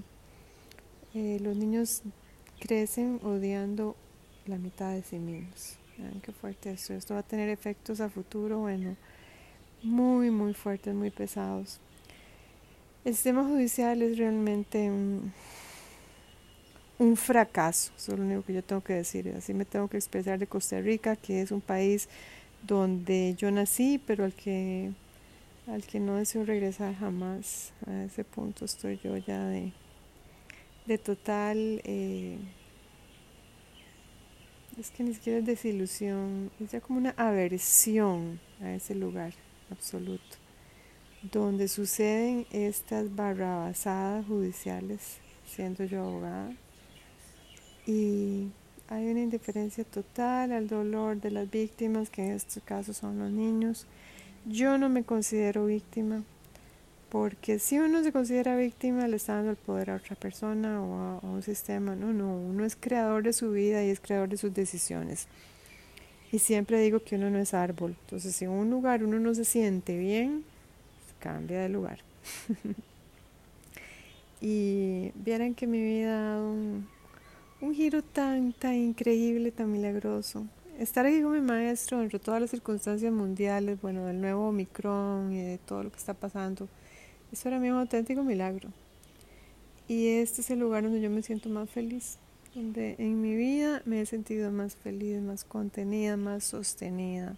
eh, 1.14 1.40
los 1.42 1.58
niños 1.58 2.04
crecen 2.60 3.20
odiando 3.24 3.96
la 4.46 4.58
mitad 4.58 4.94
de 4.94 5.04
sí 5.04 5.18
mismos. 5.18 5.78
qué 6.22 6.32
fuerte 6.32 6.72
esto. 6.72 6.94
Esto 6.94 7.16
va 7.16 7.22
a 7.22 7.24
tener 7.24 7.50
efectos 7.50 8.02
a 8.02 8.10
futuro, 8.10 8.60
bueno, 8.60 8.96
muy, 9.82 10.30
muy 10.32 10.54
fuertes, 10.54 10.94
muy 10.94 11.10
pesados. 11.10 11.80
El 13.04 13.16
sistema 13.16 13.44
judicial 13.46 14.02
es 14.02 14.18
realmente 14.18 14.92
un, 14.92 15.34
un 17.00 17.16
fracaso, 17.16 17.92
eso 17.96 18.14
es 18.14 18.20
lo 18.20 18.26
único 18.26 18.44
que 18.44 18.54
yo 18.54 18.64
tengo 18.64 18.82
que 18.84 18.94
decir, 18.94 19.34
así 19.38 19.54
me 19.54 19.66
tengo 19.66 19.88
que 19.88 19.98
expresar 19.98 20.40
de 20.40 20.48
Costa 20.48 20.80
Rica, 20.82 21.16
que 21.16 21.42
es 21.42 21.52
un 21.52 21.62
país 21.62 22.10
donde 22.64 23.36
yo 23.38 23.52
nací, 23.52 24.02
pero 24.06 24.26
al 24.26 24.34
que, 24.34 24.92
al 25.68 25.84
que 25.84 26.00
no 26.00 26.16
deseo 26.16 26.44
regresar 26.44 26.96
jamás, 26.96 27.72
a 27.86 28.04
ese 28.06 28.24
punto 28.24 28.66
estoy 28.66 29.00
yo 29.04 29.16
ya 29.18 29.46
de, 29.46 29.72
de 30.88 30.98
total, 30.98 31.82
eh, 31.84 32.38
es 34.80 34.90
que 34.90 35.04
ni 35.04 35.14
siquiera 35.14 35.40
es 35.40 35.46
desilusión, 35.46 36.52
es 36.60 36.72
ya 36.72 36.82
como 36.82 37.00
una 37.00 37.14
aversión 37.18 38.40
a 38.62 38.74
ese 38.74 38.96
lugar 38.96 39.34
absoluto, 39.70 40.38
donde 41.22 41.68
suceden 41.68 42.48
estas 42.52 43.16
barrabasadas 43.16 44.26
judiciales, 44.26 45.18
siendo 45.46 45.84
yo 45.84 46.02
abogada, 46.02 46.54
y 47.88 48.50
hay 48.90 49.08
una 49.08 49.22
indiferencia 49.22 49.86
total 49.86 50.52
al 50.52 50.68
dolor 50.68 51.20
de 51.20 51.32
las 51.32 51.50
víctimas, 51.50 52.10
que 52.10 52.24
en 52.24 52.34
este 52.34 52.60
caso 52.62 52.94
son 52.94 53.18
los 53.18 53.32
niños. 53.32 53.88
Yo 54.46 54.78
no 54.78 54.90
me 54.90 55.04
considero 55.04 55.66
víctima, 55.66 56.24
porque 57.10 57.60
si 57.60 57.80
uno 57.80 58.04
se 58.04 58.12
considera 58.12 58.58
víctima, 58.58 59.08
le 59.08 59.16
está 59.16 59.36
dando 59.36 59.52
el 59.52 59.58
poder 59.58 59.90
a 59.92 59.96
otra 59.96 60.18
persona 60.18 60.82
o 60.82 60.96
a, 60.96 61.20
un 61.22 61.42
sistema. 61.42 61.96
No, 61.96 62.12
no, 62.12 62.36
uno 62.38 62.66
es 62.66 62.76
creador 62.76 63.24
de 63.24 63.32
su 63.32 63.52
vida 63.52 63.84
y 63.84 63.90
es 63.90 64.02
creador 64.02 64.28
de 64.28 64.38
sus 64.38 64.54
decisiones. 64.54 65.28
Y 66.34 66.40
siempre 66.40 66.82
digo 66.82 67.02
que 67.02 67.16
uno 67.16 67.30
no 67.30 67.40
es 67.40 67.54
árbol. 67.54 67.96
Entonces, 68.04 68.36
si 68.36 68.46
en 68.46 68.52
un 68.52 68.70
lugar 68.70 69.02
uno 69.02 69.18
no 69.18 69.34
se 69.34 69.46
siente 69.46 69.98
bien, 69.98 70.44
cambia 71.20 71.62
de 71.62 71.70
lugar. 71.70 72.00
y 74.42 75.12
vieran 75.16 75.56
que 75.56 75.68
mi 75.68 75.82
vida 75.82 76.18
ha 76.18 76.34
dado 76.34 76.52
un, 76.52 76.88
un 77.60 77.74
giro 77.74 78.02
tan, 78.04 78.54
tan 78.54 78.76
increíble, 78.76 79.52
tan 79.52 79.72
milagroso. 79.72 80.46
Estar 80.78 81.06
aquí 81.06 81.22
con 81.22 81.34
mi 81.34 81.42
maestro 81.42 82.02
entre 82.02 82.20
todas 82.20 82.40
las 82.40 82.52
circunstancias 82.52 83.12
mundiales, 83.12 83.82
bueno, 83.82 84.06
del 84.06 84.22
nuevo 84.22 84.50
Omicron 84.50 85.34
y 85.34 85.42
de 85.42 85.58
todo 85.58 85.84
lo 85.84 85.92
que 85.92 85.98
está 85.98 86.14
pasando 86.14 86.68
es 87.32 87.44
para 87.44 87.60
mí 87.60 87.70
un 87.70 87.78
auténtico 87.78 88.24
milagro. 88.24 88.70
Y 89.88 90.08
este 90.08 90.42
es 90.42 90.50
el 90.52 90.60
lugar 90.60 90.84
donde 90.84 91.02
yo 91.02 91.10
me 91.10 91.22
siento 91.22 91.50
más 91.50 91.70
feliz, 91.70 92.18
donde 92.54 92.96
en 93.00 93.22
mi 93.22 93.36
vida 93.36 93.82
me 93.86 94.02
he 94.02 94.06
sentido 94.06 94.52
más 94.52 94.76
feliz, 94.76 95.22
más 95.22 95.44
contenida, 95.44 96.18
más 96.18 96.44
sostenida 96.44 97.38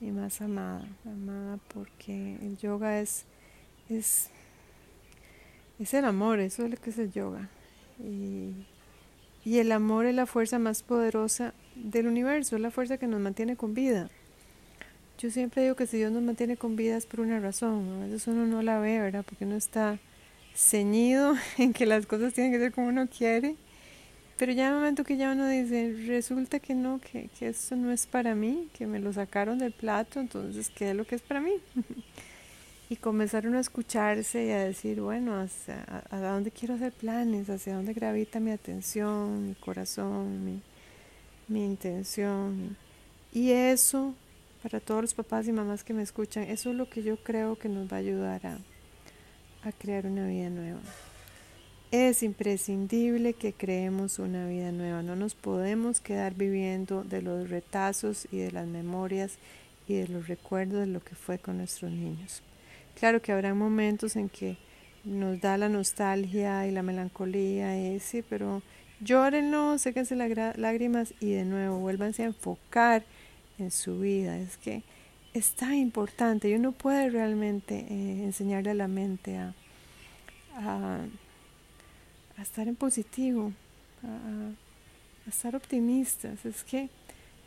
y 0.00 0.10
más 0.10 0.40
amada. 0.40 0.86
Amada 1.04 1.58
porque 1.74 2.36
el 2.42 2.56
yoga 2.58 3.00
es, 3.00 3.24
es, 3.88 4.30
es 5.78 5.94
el 5.94 6.04
amor, 6.04 6.38
eso 6.38 6.64
es 6.64 6.70
lo 6.70 6.76
que 6.76 6.90
es 6.90 6.98
el 6.98 7.12
yoga. 7.12 7.48
Y, 7.98 8.52
y 9.44 9.58
el 9.58 9.72
amor 9.72 10.06
es 10.06 10.14
la 10.14 10.26
fuerza 10.26 10.58
más 10.58 10.82
poderosa 10.82 11.54
del 11.74 12.06
universo, 12.06 12.56
es 12.56 12.62
la 12.62 12.70
fuerza 12.70 12.98
que 12.98 13.06
nos 13.06 13.20
mantiene 13.20 13.56
con 13.56 13.74
vida. 13.74 14.10
Yo 15.18 15.30
siempre 15.30 15.62
digo 15.62 15.76
que 15.76 15.86
si 15.86 15.98
Dios 15.98 16.12
nos 16.12 16.22
mantiene 16.22 16.56
con 16.56 16.76
vida 16.76 16.96
es 16.96 17.06
por 17.06 17.20
una 17.20 17.40
razón, 17.40 18.02
a 18.02 18.06
veces 18.06 18.26
uno 18.26 18.46
no 18.46 18.62
la 18.62 18.78
ve, 18.78 19.00
¿verdad? 19.00 19.24
Porque 19.24 19.44
uno 19.44 19.56
está 19.56 19.98
ceñido 20.54 21.34
en 21.58 21.72
que 21.72 21.86
las 21.86 22.06
cosas 22.06 22.34
tienen 22.34 22.52
que 22.52 22.58
ser 22.58 22.72
como 22.72 22.88
uno 22.88 23.08
quiere, 23.08 23.56
pero 24.38 24.52
ya 24.52 24.66
en 24.66 24.74
el 24.74 24.78
momento 24.78 25.04
que 25.04 25.16
ya 25.16 25.32
uno 25.32 25.48
dice, 25.48 25.94
resulta 26.06 26.58
que 26.58 26.74
no, 26.74 27.00
que, 27.00 27.28
que 27.38 27.48
esto 27.48 27.76
no 27.76 27.92
es 27.92 28.06
para 28.06 28.34
mí, 28.34 28.68
que 28.72 28.86
me 28.86 28.98
lo 28.98 29.12
sacaron 29.12 29.58
del 29.58 29.72
plato, 29.72 30.20
entonces, 30.20 30.70
¿qué 30.70 30.90
es 30.90 30.96
lo 30.96 31.04
que 31.04 31.14
es 31.14 31.22
para 31.22 31.40
mí? 31.40 31.52
y 32.92 32.96
comenzaron 32.96 33.54
a 33.54 33.60
escucharse 33.60 34.44
y 34.44 34.50
a 34.50 34.64
decir, 34.64 35.00
bueno, 35.00 35.40
hacia, 35.40 36.04
a, 36.10 36.18
dónde 36.18 36.50
quiero 36.50 36.74
hacer 36.74 36.92
planes, 36.92 37.48
hacia 37.48 37.74
dónde 37.74 37.94
gravita 37.94 38.38
mi 38.38 38.50
atención, 38.50 39.48
mi 39.48 39.54
corazón, 39.54 40.44
mi, 40.44 40.60
mi 41.48 41.64
intención. 41.64 42.76
Y 43.32 43.52
eso 43.52 44.12
para 44.62 44.78
todos 44.78 45.00
los 45.00 45.14
papás 45.14 45.48
y 45.48 45.52
mamás 45.52 45.84
que 45.84 45.94
me 45.94 46.02
escuchan, 46.02 46.42
eso 46.44 46.68
es 46.68 46.76
lo 46.76 46.90
que 46.90 47.02
yo 47.02 47.16
creo 47.16 47.56
que 47.56 47.70
nos 47.70 47.90
va 47.90 47.96
a 47.96 48.00
ayudar 48.00 48.46
a, 48.46 48.58
a 49.66 49.72
crear 49.72 50.04
una 50.04 50.26
vida 50.26 50.50
nueva. 50.50 50.80
Es 51.92 52.22
imprescindible 52.22 53.32
que 53.32 53.54
creemos 53.54 54.18
una 54.18 54.46
vida 54.46 54.70
nueva, 54.70 55.02
no 55.02 55.16
nos 55.16 55.34
podemos 55.34 56.02
quedar 56.02 56.34
viviendo 56.34 57.04
de 57.04 57.22
los 57.22 57.48
retazos 57.48 58.28
y 58.30 58.36
de 58.36 58.52
las 58.52 58.66
memorias 58.66 59.38
y 59.88 59.94
de 59.94 60.08
los 60.08 60.28
recuerdos 60.28 60.80
de 60.80 60.88
lo 60.88 61.02
que 61.02 61.14
fue 61.14 61.38
con 61.38 61.56
nuestros 61.56 61.90
niños. 61.90 62.42
Claro 62.98 63.20
que 63.20 63.32
habrá 63.32 63.54
momentos 63.54 64.16
en 64.16 64.28
que 64.28 64.56
nos 65.04 65.40
da 65.40 65.58
la 65.58 65.68
nostalgia 65.68 66.66
y 66.66 66.70
la 66.70 66.82
melancolía, 66.82 67.76
y 67.76 67.98
sí, 68.00 68.22
pero 68.22 68.62
llórenlo, 69.00 69.78
séquense 69.78 70.14
las 70.14 70.56
lágrimas 70.58 71.14
y 71.20 71.32
de 71.32 71.44
nuevo 71.44 71.78
vuélvanse 71.78 72.22
a 72.22 72.26
enfocar 72.26 73.04
en 73.58 73.70
su 73.70 73.98
vida. 74.00 74.38
Es 74.38 74.56
que 74.56 74.82
es 75.34 75.52
tan 75.54 75.74
importante 75.74 76.48
y 76.48 76.54
uno 76.54 76.72
puede 76.72 77.10
realmente 77.10 77.86
eh, 77.88 78.24
enseñarle 78.24 78.70
a 78.70 78.74
la 78.74 78.88
mente 78.88 79.38
a, 79.38 79.54
a, 80.56 81.00
estar 82.40 82.68
en 82.68 82.76
positivo, 82.76 83.52
a, 84.04 85.28
estar 85.28 85.56
optimistas. 85.56 86.44
Es 86.44 86.64
que 86.64 86.90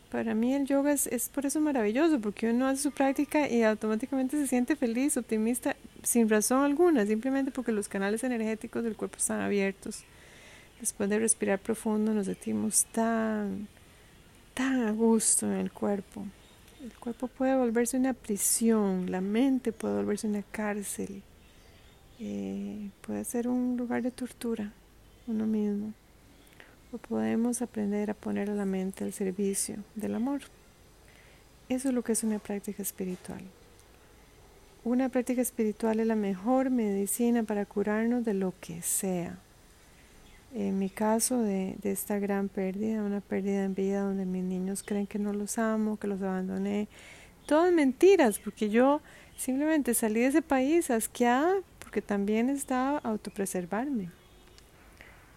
para 0.10 0.34
mí 0.34 0.54
el 0.54 0.66
yoga 0.66 0.92
es, 0.92 1.08
es 1.08 1.30
por 1.30 1.46
eso 1.46 1.60
maravilloso, 1.60 2.20
porque 2.20 2.50
uno 2.50 2.68
hace 2.68 2.84
su 2.84 2.92
práctica 2.92 3.50
y 3.50 3.64
automáticamente 3.64 4.38
se 4.38 4.48
siente 4.48 4.76
feliz, 4.76 5.18
optimista, 5.18 5.76
sin 6.04 6.30
razón 6.30 6.64
alguna, 6.64 7.06
simplemente 7.06 7.52
porque 7.52 7.72
los 7.72 7.88
canales 7.88 8.24
energéticos 8.24 8.84
del 8.84 8.96
cuerpo 8.96 9.18
están 9.18 9.42
abiertos. 9.42 10.04
Después 10.80 11.10
de 11.10 11.20
respirar 11.20 11.60
profundo 11.60 12.14
nos 12.14 12.26
sentimos 12.26 12.86
tan 12.92 13.68
tan 14.54 14.88
a 14.88 14.92
gusto 14.92 15.46
en 15.46 15.58
el 15.58 15.72
cuerpo. 15.72 16.26
El 16.82 16.94
cuerpo 16.94 17.28
puede 17.28 17.56
volverse 17.56 17.98
una 17.98 18.14
prisión, 18.14 19.12
la 19.12 19.22
mente 19.22 19.72
puede 19.72 19.96
volverse 19.96 20.28
una 20.28 20.44
cárcel, 20.44 21.24
eh, 22.20 22.90
puede 23.02 23.24
ser 23.26 23.48
un 23.48 23.76
lugar 23.78 24.02
de 24.02 24.12
tortura 24.12 24.72
uno 25.28 25.46
mismo. 25.46 25.94
Podemos 26.98 27.62
aprender 27.62 28.10
a 28.10 28.14
poner 28.14 28.50
a 28.50 28.56
la 28.56 28.66
mente 28.66 29.04
al 29.04 29.14
servicio 29.14 29.78
del 29.96 30.16
amor. 30.16 30.42
Eso 31.70 31.90
es 31.90 31.94
lo 31.94 32.04
que 32.04 32.12
es 32.12 32.24
una 32.24 32.40
práctica 32.40 32.82
espiritual. 32.82 33.42
Una 34.84 35.10
práctica 35.10 35.42
espiritual 35.42 36.00
es 36.00 36.08
la 36.08 36.16
mejor 36.16 36.70
medicina 36.70 37.44
para 37.44 37.66
curarnos 37.66 38.24
de 38.24 38.34
lo 38.34 38.54
que 38.60 38.82
sea 38.82 39.40
en 40.56 40.80
mi 40.80 40.90
caso 40.90 41.42
de, 41.42 41.76
de, 41.82 41.92
esta 41.92 42.18
gran 42.18 42.48
pérdida, 42.48 43.04
una 43.04 43.20
pérdida 43.20 43.66
en 43.66 43.76
vida 43.76 44.00
donde 44.00 44.26
mis 44.26 44.44
niños 44.44 44.84
creen 44.84 45.06
que 45.06 45.20
no 45.20 45.34
los 45.34 45.58
amo, 45.58 45.98
que 45.98 46.08
los 46.08 46.22
abandoné, 46.22 46.88
todas 47.46 47.74
mentiras, 47.74 48.40
porque 48.40 48.70
yo 48.70 49.02
simplemente 49.36 49.94
salí 49.94 50.22
de 50.22 50.28
ese 50.28 50.42
país 50.42 50.90
asqueada 50.90 51.56
porque 51.80 52.02
también 52.02 52.50
estaba 52.50 53.00
autopreservarme 53.00 54.10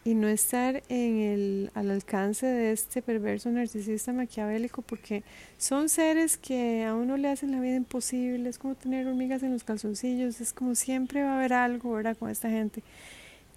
y 0.08 0.14
no 0.14 0.26
estar 0.26 0.82
en 0.88 1.18
el, 1.18 1.70
al 1.74 1.90
alcance 1.90 2.46
de 2.46 2.72
este 2.72 3.02
perverso 3.02 3.50
narcisista 3.50 4.10
maquiavélico 4.10 4.80
porque 4.80 5.22
son 5.58 5.90
seres 5.90 6.38
que 6.38 6.86
a 6.86 6.94
uno 6.94 7.18
le 7.18 7.28
hacen 7.28 7.50
la 7.50 7.60
vida 7.60 7.76
imposible, 7.76 8.48
es 8.48 8.56
como 8.56 8.74
tener 8.74 9.06
hormigas 9.06 9.42
en 9.42 9.52
los 9.52 9.64
calzoncillos, 9.64 10.40
es 10.40 10.54
como 10.54 10.74
siempre 10.76 11.22
va 11.22 11.32
a 11.32 11.36
haber 11.36 11.52
algo, 11.52 11.92
¿verdad? 11.92 12.16
Con 12.16 12.30
esta 12.30 12.48
gente. 12.48 12.82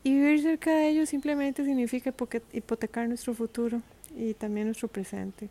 Y 0.04 0.12
vivir 0.14 0.42
cerca 0.42 0.76
de 0.76 0.90
ellos 0.90 1.08
simplemente 1.08 1.64
significa 1.64 2.14
hipotecar 2.52 3.08
nuestro 3.08 3.34
futuro 3.34 3.82
y 4.14 4.34
también 4.34 4.68
nuestro 4.68 4.90
presente. 4.90 5.48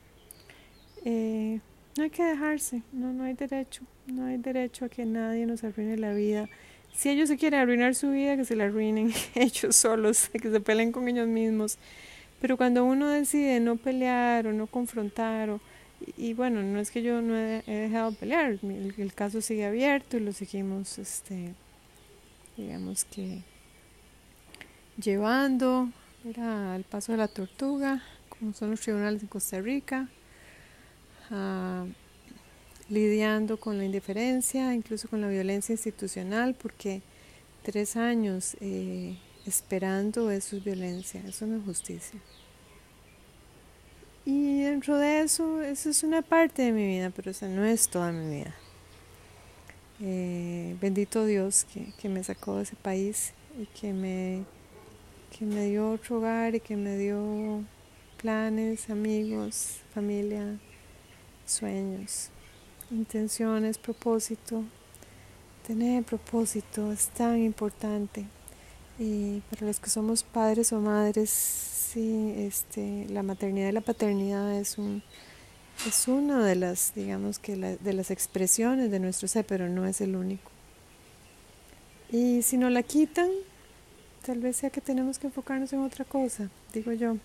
Eh, 1.06 1.60
no 1.96 2.02
hay 2.02 2.10
que 2.10 2.24
dejarse, 2.24 2.82
no, 2.92 3.14
no 3.14 3.24
hay 3.24 3.32
derecho, 3.32 3.84
no 4.06 4.26
hay 4.26 4.36
derecho 4.36 4.84
a 4.84 4.90
que 4.90 5.06
nadie 5.06 5.46
nos 5.46 5.64
arruine 5.64 5.96
la 5.96 6.12
vida. 6.12 6.46
Si 6.94 7.08
ellos 7.08 7.28
se 7.28 7.36
quieren 7.36 7.60
arruinar 7.60 7.94
su 7.94 8.10
vida, 8.10 8.36
que 8.36 8.44
se 8.44 8.56
la 8.56 8.64
arruinen 8.64 9.12
ellos 9.34 9.76
solos, 9.76 10.28
que 10.40 10.50
se 10.50 10.60
peleen 10.60 10.92
con 10.92 11.08
ellos 11.08 11.28
mismos. 11.28 11.78
Pero 12.40 12.56
cuando 12.56 12.84
uno 12.84 13.08
decide 13.08 13.60
no 13.60 13.76
pelear 13.76 14.46
o 14.46 14.52
no 14.52 14.66
confrontar, 14.66 15.50
o, 15.50 15.60
y, 16.16 16.32
bueno, 16.32 16.62
no 16.62 16.80
es 16.80 16.90
que 16.90 17.02
yo 17.02 17.20
no 17.20 17.36
he, 17.36 17.62
dejado 17.66 18.12
pelear, 18.12 18.58
el, 18.62 19.12
caso 19.14 19.40
sigue 19.40 19.66
abierto 19.66 20.16
y 20.16 20.20
lo 20.20 20.32
seguimos, 20.32 20.98
este, 20.98 21.54
digamos 22.56 23.04
que 23.04 23.42
llevando 24.96 25.90
al 26.38 26.84
paso 26.84 27.12
de 27.12 27.18
la 27.18 27.28
tortuga, 27.28 28.02
como 28.28 28.52
son 28.54 28.70
los 28.70 28.80
tribunales 28.80 29.20
de 29.20 29.28
Costa 29.28 29.60
Rica, 29.60 30.08
ah, 31.30 31.84
lidiando 32.90 33.58
con 33.58 33.78
la 33.78 33.84
indiferencia, 33.84 34.74
incluso 34.74 35.08
con 35.08 35.22
la 35.22 35.28
violencia 35.28 35.72
institucional, 35.72 36.54
porque 36.54 37.00
tres 37.62 37.96
años 37.96 38.56
eh, 38.60 39.16
esperando 39.46 40.30
eso 40.30 40.56
es 40.56 40.64
violencia, 40.64 41.22
eso 41.26 41.46
no 41.46 41.56
es 41.56 41.64
justicia. 41.64 42.20
Y 44.26 44.62
dentro 44.62 44.98
de 44.98 45.22
eso, 45.22 45.62
eso 45.62 45.88
es 45.88 46.02
una 46.02 46.20
parte 46.20 46.62
de 46.62 46.72
mi 46.72 46.86
vida, 46.86 47.10
pero 47.10 47.30
eso 47.30 47.48
no 47.48 47.64
es 47.64 47.88
toda 47.88 48.12
mi 48.12 48.36
vida. 48.36 48.54
Eh, 50.02 50.76
bendito 50.80 51.24
Dios 51.24 51.64
que, 51.72 51.92
que 51.98 52.08
me 52.08 52.22
sacó 52.22 52.56
de 52.56 52.64
ese 52.64 52.76
país 52.76 53.32
y 53.58 53.66
que 53.66 53.92
me 53.92 54.44
que 55.30 55.44
me 55.44 55.66
dio 55.66 55.92
otro 55.92 56.18
hogar 56.18 56.54
y 56.54 56.60
que 56.60 56.76
me 56.76 56.98
dio 56.98 57.62
planes, 58.20 58.90
amigos, 58.90 59.78
familia, 59.94 60.58
sueños, 61.46 62.30
intenciones, 62.90 63.78
propósito. 63.78 64.64
Tener 65.66 66.04
propósito 66.04 66.92
es 66.92 67.08
tan 67.08 67.38
importante. 67.38 68.26
Y 68.98 69.40
para 69.50 69.66
los 69.66 69.80
que 69.80 69.90
somos 69.90 70.22
padres 70.22 70.72
o 70.72 70.80
madres, 70.80 71.30
sí, 71.30 72.34
este, 72.36 73.06
la 73.08 73.22
maternidad 73.22 73.68
y 73.68 73.72
la 73.72 73.80
paternidad 73.80 74.58
es 74.58 74.78
un 74.78 75.02
es 75.86 76.08
una 76.08 76.44
de 76.44 76.56
las, 76.56 76.92
digamos 76.94 77.38
que 77.38 77.56
de 77.56 77.92
las 77.92 78.10
expresiones 78.10 78.90
de 78.90 79.00
nuestro 79.00 79.28
ser, 79.28 79.46
pero 79.46 79.68
no 79.68 79.86
es 79.86 80.00
el 80.00 80.14
único. 80.14 80.50
Y 82.12 82.42
si 82.42 82.58
no 82.58 82.68
la 82.70 82.82
quitan, 82.82 83.30
tal 84.24 84.40
vez 84.40 84.56
sea 84.56 84.70
que 84.70 84.80
tenemos 84.80 85.18
que 85.18 85.28
enfocarnos 85.28 85.72
en 85.72 85.80
otra 85.80 86.04
cosa, 86.04 86.50
digo 86.74 86.92
yo. 86.92 87.16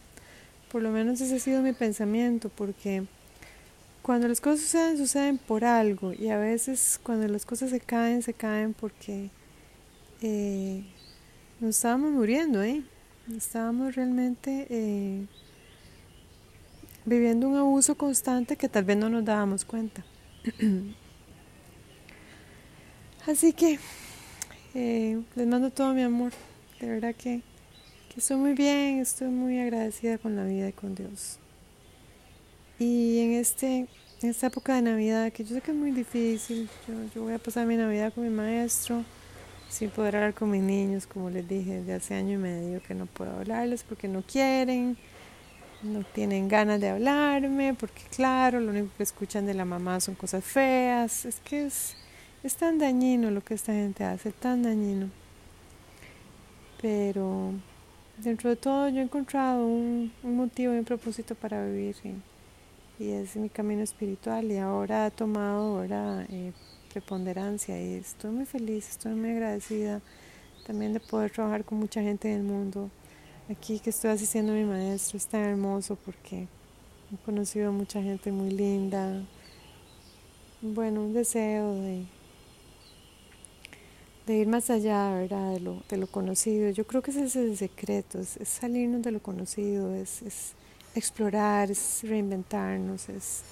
Por 0.71 0.81
lo 0.81 0.91
menos 0.91 1.19
ese 1.21 1.35
ha 1.35 1.39
sido 1.39 1.61
mi 1.61 1.73
pensamiento, 1.73 2.49
porque 2.49 3.05
cuando 4.05 4.27
las 4.27 4.39
cosas 4.39 4.61
suceden, 4.61 4.97
suceden 4.99 5.39
por 5.39 5.65
algo, 5.65 6.13
y 6.13 6.29
a 6.29 6.37
veces 6.37 6.99
cuando 7.01 7.27
las 7.27 7.43
cosas 7.43 7.71
se 7.71 7.79
caen, 7.79 8.21
se 8.21 8.35
caen 8.35 8.75
porque 8.75 9.31
eh, 10.21 10.83
nos 11.59 11.77
estábamos 11.77 12.11
muriendo, 12.11 12.61
¿eh? 12.61 12.83
Estábamos 13.35 13.95
realmente 13.95 14.67
eh, 14.69 15.25
viviendo 17.03 17.49
un 17.49 17.57
abuso 17.57 17.95
constante 17.95 18.55
que 18.57 18.69
tal 18.69 18.83
vez 18.83 18.95
no 18.95 19.09
nos 19.09 19.25
dábamos 19.25 19.65
cuenta. 19.65 20.05
Así 23.25 23.53
que 23.53 23.79
eh, 24.75 25.19
les 25.35 25.47
mando 25.47 25.71
todo 25.71 25.95
mi 25.95 26.03
amor. 26.03 26.31
De 26.79 26.87
verdad 26.87 27.15
que, 27.15 27.41
que, 28.13 28.19
estoy 28.19 28.37
muy 28.37 28.53
bien, 28.53 28.99
estoy 28.99 29.29
muy 29.29 29.57
agradecida 29.57 30.19
con 30.19 30.35
la 30.35 30.43
vida 30.43 30.69
y 30.69 30.73
con 30.73 30.93
Dios. 30.93 31.39
Y 32.79 33.19
en, 33.19 33.33
este, 33.33 33.87
en 34.21 34.29
esta 34.29 34.47
época 34.47 34.75
de 34.75 34.81
Navidad, 34.81 35.31
que 35.31 35.43
yo 35.43 35.55
sé 35.55 35.61
que 35.61 35.71
es 35.71 35.77
muy 35.77 35.91
difícil, 35.91 36.69
yo, 36.87 36.93
yo 37.13 37.23
voy 37.23 37.33
a 37.33 37.39
pasar 37.39 37.65
mi 37.65 37.77
Navidad 37.77 38.13
con 38.13 38.23
mi 38.23 38.29
maestro 38.29 39.03
sin 39.69 39.89
poder 39.89 40.15
hablar 40.15 40.33
con 40.33 40.51
mis 40.51 40.61
niños, 40.61 41.05
como 41.05 41.29
les 41.29 41.47
dije, 41.47 41.79
desde 41.79 41.93
hace 41.93 42.15
año 42.15 42.33
y 42.33 42.37
medio 42.37 42.81
que 42.81 42.93
no 42.93 43.07
puedo 43.07 43.31
hablarles 43.31 43.83
porque 43.83 44.07
no 44.07 44.21
quieren, 44.21 44.97
no 45.83 46.03
tienen 46.03 46.47
ganas 46.47 46.79
de 46.79 46.89
hablarme, 46.89 47.73
porque 47.73 48.01
claro, 48.15 48.59
lo 48.59 48.71
único 48.71 48.89
que 48.97 49.03
escuchan 49.03 49.45
de 49.45 49.53
la 49.53 49.65
mamá 49.65 49.99
son 49.99 50.15
cosas 50.15 50.43
feas, 50.43 51.25
es 51.25 51.39
que 51.41 51.65
es, 51.65 51.95
es 52.43 52.55
tan 52.55 52.77
dañino 52.77 53.31
lo 53.31 53.43
que 53.43 53.53
esta 53.53 53.73
gente 53.73 54.03
hace, 54.03 54.31
tan 54.31 54.63
dañino. 54.63 55.09
Pero 56.81 57.51
dentro 58.17 58.49
de 58.49 58.55
todo 58.55 58.89
yo 58.89 58.99
he 58.99 59.03
encontrado 59.03 59.65
un, 59.65 60.11
motivo 60.23 60.73
y 60.73 60.77
un 60.77 60.85
propósito 60.85 61.35
para 61.35 61.65
vivir 61.65 61.95
y, 62.99 63.11
es 63.11 63.35
mi 63.35 63.49
camino 63.49 63.81
espiritual 63.81 64.51
y 64.51 64.57
ahora 64.57 65.05
ha 65.05 65.11
tomado 65.11 65.77
ahora 65.77 66.25
eh, 66.29 66.51
preponderancia 66.91 67.81
y 67.81 67.95
estoy 67.95 68.31
muy 68.31 68.45
feliz, 68.45 68.89
estoy 68.89 69.13
muy 69.13 69.31
agradecida 69.31 70.01
también 70.65 70.93
de 70.93 70.99
poder 70.99 71.31
trabajar 71.31 71.63
con 71.63 71.77
mucha 71.79 72.01
gente 72.01 72.31
en 72.31 72.39
el 72.39 72.43
mundo. 72.43 72.89
Aquí 73.49 73.79
que 73.79 73.91
estoy 73.91 74.11
asistiendo 74.11 74.53
a 74.53 74.55
mi 74.55 74.63
maestro 74.63 75.17
es 75.17 75.27
tan 75.27 75.41
hermoso 75.41 75.95
porque 75.95 76.47
he 77.13 77.17
conocido 77.23 77.69
a 77.69 77.71
mucha 77.71 78.01
gente 78.01 78.31
muy 78.31 78.49
linda. 78.49 79.21
Bueno, 80.61 81.01
un 81.01 81.13
deseo 81.13 81.75
de, 81.75 82.05
de 84.25 84.37
ir 84.37 84.47
más 84.47 84.71
allá, 84.71 85.13
¿verdad? 85.13 85.53
De 85.53 85.59
lo, 85.59 85.83
de 85.87 85.97
lo 85.97 86.07
conocido. 86.07 86.71
Yo 86.71 86.87
creo 86.87 87.03
que 87.03 87.11
ese 87.11 87.25
es 87.25 87.35
el 87.35 87.55
secreto, 87.55 88.19
es, 88.19 88.39
salirnos 88.43 89.03
de 89.03 89.11
lo 89.11 89.21
conocido, 89.21 89.93
es, 89.93 90.23
es 90.23 90.53
explorar, 90.95 91.69
es 91.69 92.01
reinventarnos, 92.03 93.09
es 93.09 93.43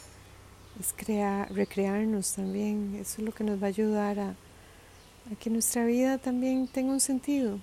es 0.80 0.94
crear, 0.94 1.52
recrearnos 1.54 2.34
también. 2.34 2.96
Eso 3.00 3.22
es 3.22 3.26
lo 3.26 3.32
que 3.32 3.44
nos 3.44 3.62
va 3.62 3.68
a 3.68 3.70
ayudar 3.70 4.20
a, 4.20 4.36
que 5.40 5.50
nuestra 5.50 5.86
vida 5.86 6.18
también 6.18 6.68
tenga 6.68 6.92
un 6.92 7.00
sentido. 7.00 7.60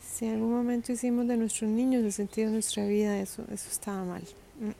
Si 0.00 0.26
en 0.26 0.34
algún 0.34 0.52
momento 0.52 0.92
hicimos 0.92 1.26
de 1.26 1.36
nuestros 1.36 1.70
niños 1.70 2.04
el 2.04 2.12
sentido 2.12 2.48
de 2.48 2.54
nuestra 2.54 2.86
vida, 2.86 3.18
eso, 3.18 3.42
eso 3.50 3.68
estaba 3.68 4.04
mal. 4.04 4.22
Mm. 4.60 4.70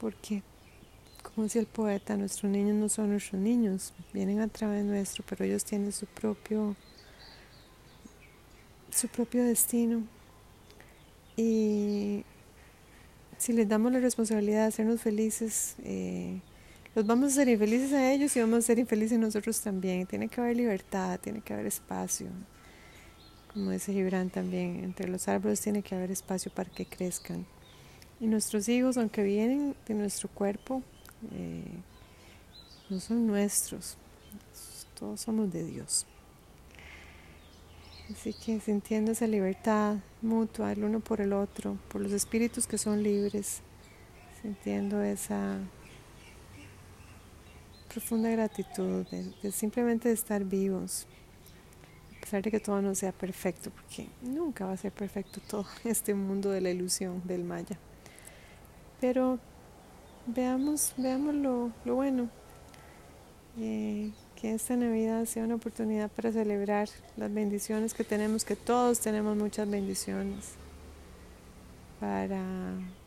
Porque, 0.00 0.42
como 1.22 1.44
decía 1.44 1.60
el 1.60 1.66
poeta, 1.66 2.16
nuestros 2.16 2.50
niños 2.50 2.76
no 2.76 2.88
son 2.88 3.10
nuestros 3.10 3.40
niños, 3.40 3.92
vienen 4.12 4.40
a 4.40 4.48
través 4.48 4.84
nuestro, 4.84 5.24
pero 5.28 5.44
ellos 5.44 5.64
tienen 5.64 5.92
su 5.92 6.06
propio, 6.06 6.76
su 8.90 9.08
propio 9.08 9.44
destino. 9.44 10.02
Y 11.36 12.24
si 13.40 13.54
les 13.54 13.66
damos 13.66 13.90
la 13.90 14.00
responsabilidad 14.00 14.60
de 14.60 14.66
hacernos 14.66 15.00
felices, 15.00 15.74
eh, 15.82 16.42
los 16.94 17.06
vamos 17.06 17.24
a 17.24 17.26
hacer 17.28 17.48
infelices 17.48 17.90
a 17.94 18.12
ellos 18.12 18.36
y 18.36 18.40
vamos 18.40 18.58
a 18.58 18.62
ser 18.62 18.78
infelices 18.78 19.18
nosotros 19.18 19.62
también. 19.62 20.06
Tiene 20.06 20.28
que 20.28 20.42
haber 20.42 20.58
libertad, 20.58 21.18
tiene 21.18 21.40
que 21.40 21.54
haber 21.54 21.64
espacio. 21.64 22.26
Como 23.50 23.70
dice 23.70 23.94
Gibran 23.94 24.28
también, 24.28 24.84
entre 24.84 25.08
los 25.08 25.26
árboles 25.26 25.58
tiene 25.62 25.82
que 25.82 25.94
haber 25.94 26.10
espacio 26.10 26.52
para 26.52 26.68
que 26.68 26.84
crezcan. 26.84 27.46
Y 28.20 28.26
nuestros 28.26 28.68
hijos, 28.68 28.98
aunque 28.98 29.22
vienen 29.22 29.74
de 29.88 29.94
nuestro 29.94 30.28
cuerpo, 30.28 30.82
eh, 31.32 31.64
no 32.90 33.00
son 33.00 33.26
nuestros, 33.26 33.96
todos 34.98 35.18
somos 35.18 35.50
de 35.50 35.64
Dios. 35.64 36.04
Así 38.12 38.32
que 38.32 38.58
sintiendo 38.60 39.12
esa 39.12 39.26
libertad 39.26 39.96
mutua 40.20 40.72
el 40.72 40.84
uno 40.84 41.00
por 41.00 41.20
el 41.20 41.32
otro, 41.32 41.78
por 41.88 42.00
los 42.00 42.12
espíritus 42.12 42.66
que 42.66 42.76
son 42.76 43.02
libres, 43.02 43.62
sintiendo 44.42 45.02
esa 45.02 45.58
profunda 47.88 48.30
gratitud 48.30 49.06
de, 49.06 49.52
simplemente 49.52 50.08
de 50.08 50.14
estar 50.14 50.44
vivos, 50.44 51.06
a 52.16 52.20
pesar 52.20 52.42
de 52.42 52.50
que 52.50 52.60
todo 52.60 52.82
no 52.82 52.94
sea 52.94 53.12
perfecto, 53.12 53.70
porque 53.70 54.08
nunca 54.22 54.66
va 54.66 54.72
a 54.72 54.76
ser 54.76 54.92
perfecto 54.92 55.40
todo 55.48 55.66
este 55.84 56.14
mundo 56.14 56.50
de 56.50 56.60
la 56.60 56.70
ilusión 56.70 57.22
del 57.26 57.44
Maya. 57.44 57.78
Pero 59.00 59.38
veamos, 60.26 60.94
veamos 60.96 61.34
lo, 61.34 61.72
bueno. 61.84 62.28
Eh, 63.58 64.12
que 64.40 64.54
esta 64.54 64.74
Navidad 64.74 65.26
sea 65.26 65.44
una 65.44 65.56
oportunidad 65.56 66.10
para 66.10 66.32
celebrar 66.32 66.88
las 67.16 67.32
bendiciones 67.32 67.92
que 67.92 68.04
tenemos, 68.04 68.44
que 68.44 68.56
todos 68.56 69.00
tenemos 69.00 69.36
muchas 69.36 69.68
bendiciones, 69.68 70.52
para 71.98 72.42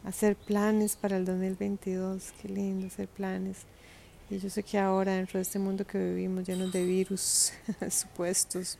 hacer 0.03 0.35
planes 0.35 0.95
para 0.95 1.17
el 1.17 1.25
2022, 1.25 2.33
qué 2.39 2.49
lindo 2.49 2.85
hacer 2.85 3.07
planes. 3.07 3.61
Y 4.29 4.37
yo 4.37 4.49
sé 4.49 4.61
que 4.61 4.77
ahora 4.77 5.13
dentro 5.13 5.39
de 5.39 5.41
este 5.41 5.57
mundo 5.57 5.87
que 5.87 5.97
vivimos 5.97 6.45
llenos 6.45 6.71
de 6.71 6.85
virus 6.85 7.51
supuestos, 7.89 8.77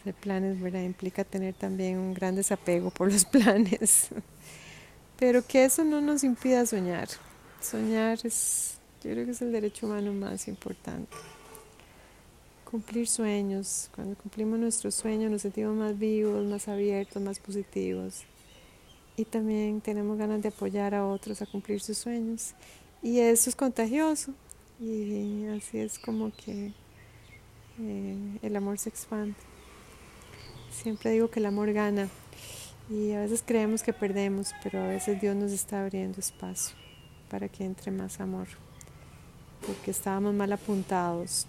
hacer 0.00 0.14
planes 0.14 0.58
¿verdad? 0.60 0.82
implica 0.82 1.24
tener 1.24 1.52
también 1.52 1.98
un 1.98 2.14
gran 2.14 2.36
desapego 2.36 2.90
por 2.90 3.12
los 3.12 3.24
planes, 3.26 4.08
pero 5.18 5.46
que 5.46 5.64
eso 5.64 5.84
no 5.84 6.00
nos 6.00 6.24
impida 6.24 6.64
soñar. 6.64 7.08
Soñar 7.60 8.18
es 8.24 8.77
yo 9.02 9.12
creo 9.12 9.24
que 9.24 9.30
es 9.30 9.42
el 9.42 9.52
derecho 9.52 9.86
humano 9.86 10.12
más 10.12 10.48
importante. 10.48 11.16
Cumplir 12.64 13.06
sueños. 13.06 13.90
Cuando 13.94 14.16
cumplimos 14.16 14.58
nuestros 14.58 14.96
sueños 14.96 15.30
nos 15.30 15.42
sentimos 15.42 15.76
más 15.76 15.96
vivos, 15.96 16.44
más 16.44 16.66
abiertos, 16.66 17.22
más 17.22 17.38
positivos. 17.38 18.24
Y 19.16 19.24
también 19.24 19.80
tenemos 19.80 20.18
ganas 20.18 20.42
de 20.42 20.48
apoyar 20.48 20.96
a 20.96 21.06
otros 21.06 21.40
a 21.42 21.46
cumplir 21.46 21.80
sus 21.80 21.96
sueños. 21.96 22.54
Y 23.00 23.20
eso 23.20 23.48
es 23.50 23.54
contagioso. 23.54 24.32
Y 24.80 25.46
así 25.46 25.78
es 25.78 25.98
como 26.00 26.32
que 26.32 26.72
eh, 27.80 28.38
el 28.42 28.56
amor 28.56 28.78
se 28.78 28.88
expande. 28.88 29.36
Siempre 30.72 31.12
digo 31.12 31.30
que 31.30 31.38
el 31.38 31.46
amor 31.46 31.72
gana. 31.72 32.08
Y 32.90 33.12
a 33.12 33.20
veces 33.20 33.44
creemos 33.46 33.84
que 33.84 33.92
perdemos, 33.92 34.54
pero 34.62 34.82
a 34.82 34.88
veces 34.88 35.20
Dios 35.20 35.36
nos 35.36 35.52
está 35.52 35.82
abriendo 35.82 36.18
espacio 36.18 36.76
para 37.30 37.48
que 37.48 37.64
entre 37.64 37.92
más 37.92 38.18
amor 38.20 38.48
porque 39.78 39.92
estábamos 39.92 40.34
mal 40.34 40.52
apuntados. 40.52 41.46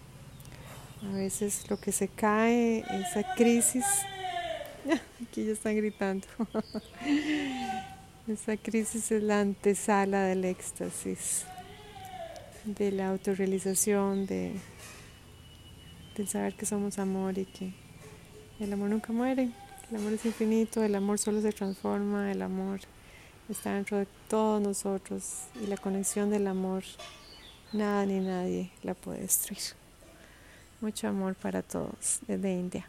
A 1.10 1.16
veces 1.16 1.70
lo 1.70 1.80
que 1.80 1.92
se 1.92 2.08
cae, 2.08 2.80
esa 2.80 3.24
crisis, 3.36 3.86
aquí 5.24 5.46
ya 5.46 5.54
están 5.54 5.76
gritando, 5.76 6.28
esa 8.28 8.58
crisis 8.58 9.12
es 9.12 9.24
la 9.24 9.40
antesala 9.40 10.24
del 10.24 10.46
éxtasis, 10.46 11.46
de 12.66 12.92
la 12.92 13.10
autorrealización, 13.10 14.26
de, 14.26 14.54
del 16.16 16.28
saber 16.28 16.54
que 16.56 16.66
somos 16.66 17.00
amor 17.00 17.38
y 17.38 17.46
que 17.46 17.72
el 18.60 18.74
amor 18.74 18.90
nunca 18.90 19.14
muere, 19.14 19.50
el 19.90 19.96
amor 19.96 20.14
es 20.14 20.26
infinito, 20.26 20.84
el 20.84 20.96
amor 20.96 21.18
solo 21.18 21.42
se 21.42 21.54
transforma, 21.54 22.32
el 22.32 22.42
amor 22.42 22.82
está 23.48 23.74
dentro 23.74 23.98
de 23.98 24.08
todos 24.28 24.62
nosotros 24.62 25.46
y 25.64 25.68
la 25.68 25.78
conexión 25.78 26.30
del 26.30 26.46
amor 26.46 26.84
Nada 27.72 28.06
ni 28.06 28.20
nadie 28.20 28.72
la 28.82 28.96
puede 28.96 29.22
destruir. 29.22 29.60
Mucho 30.82 31.08
amor 31.08 31.36
para 31.36 31.62
todos 31.62 32.20
desde 32.28 32.54
India. 32.54 32.88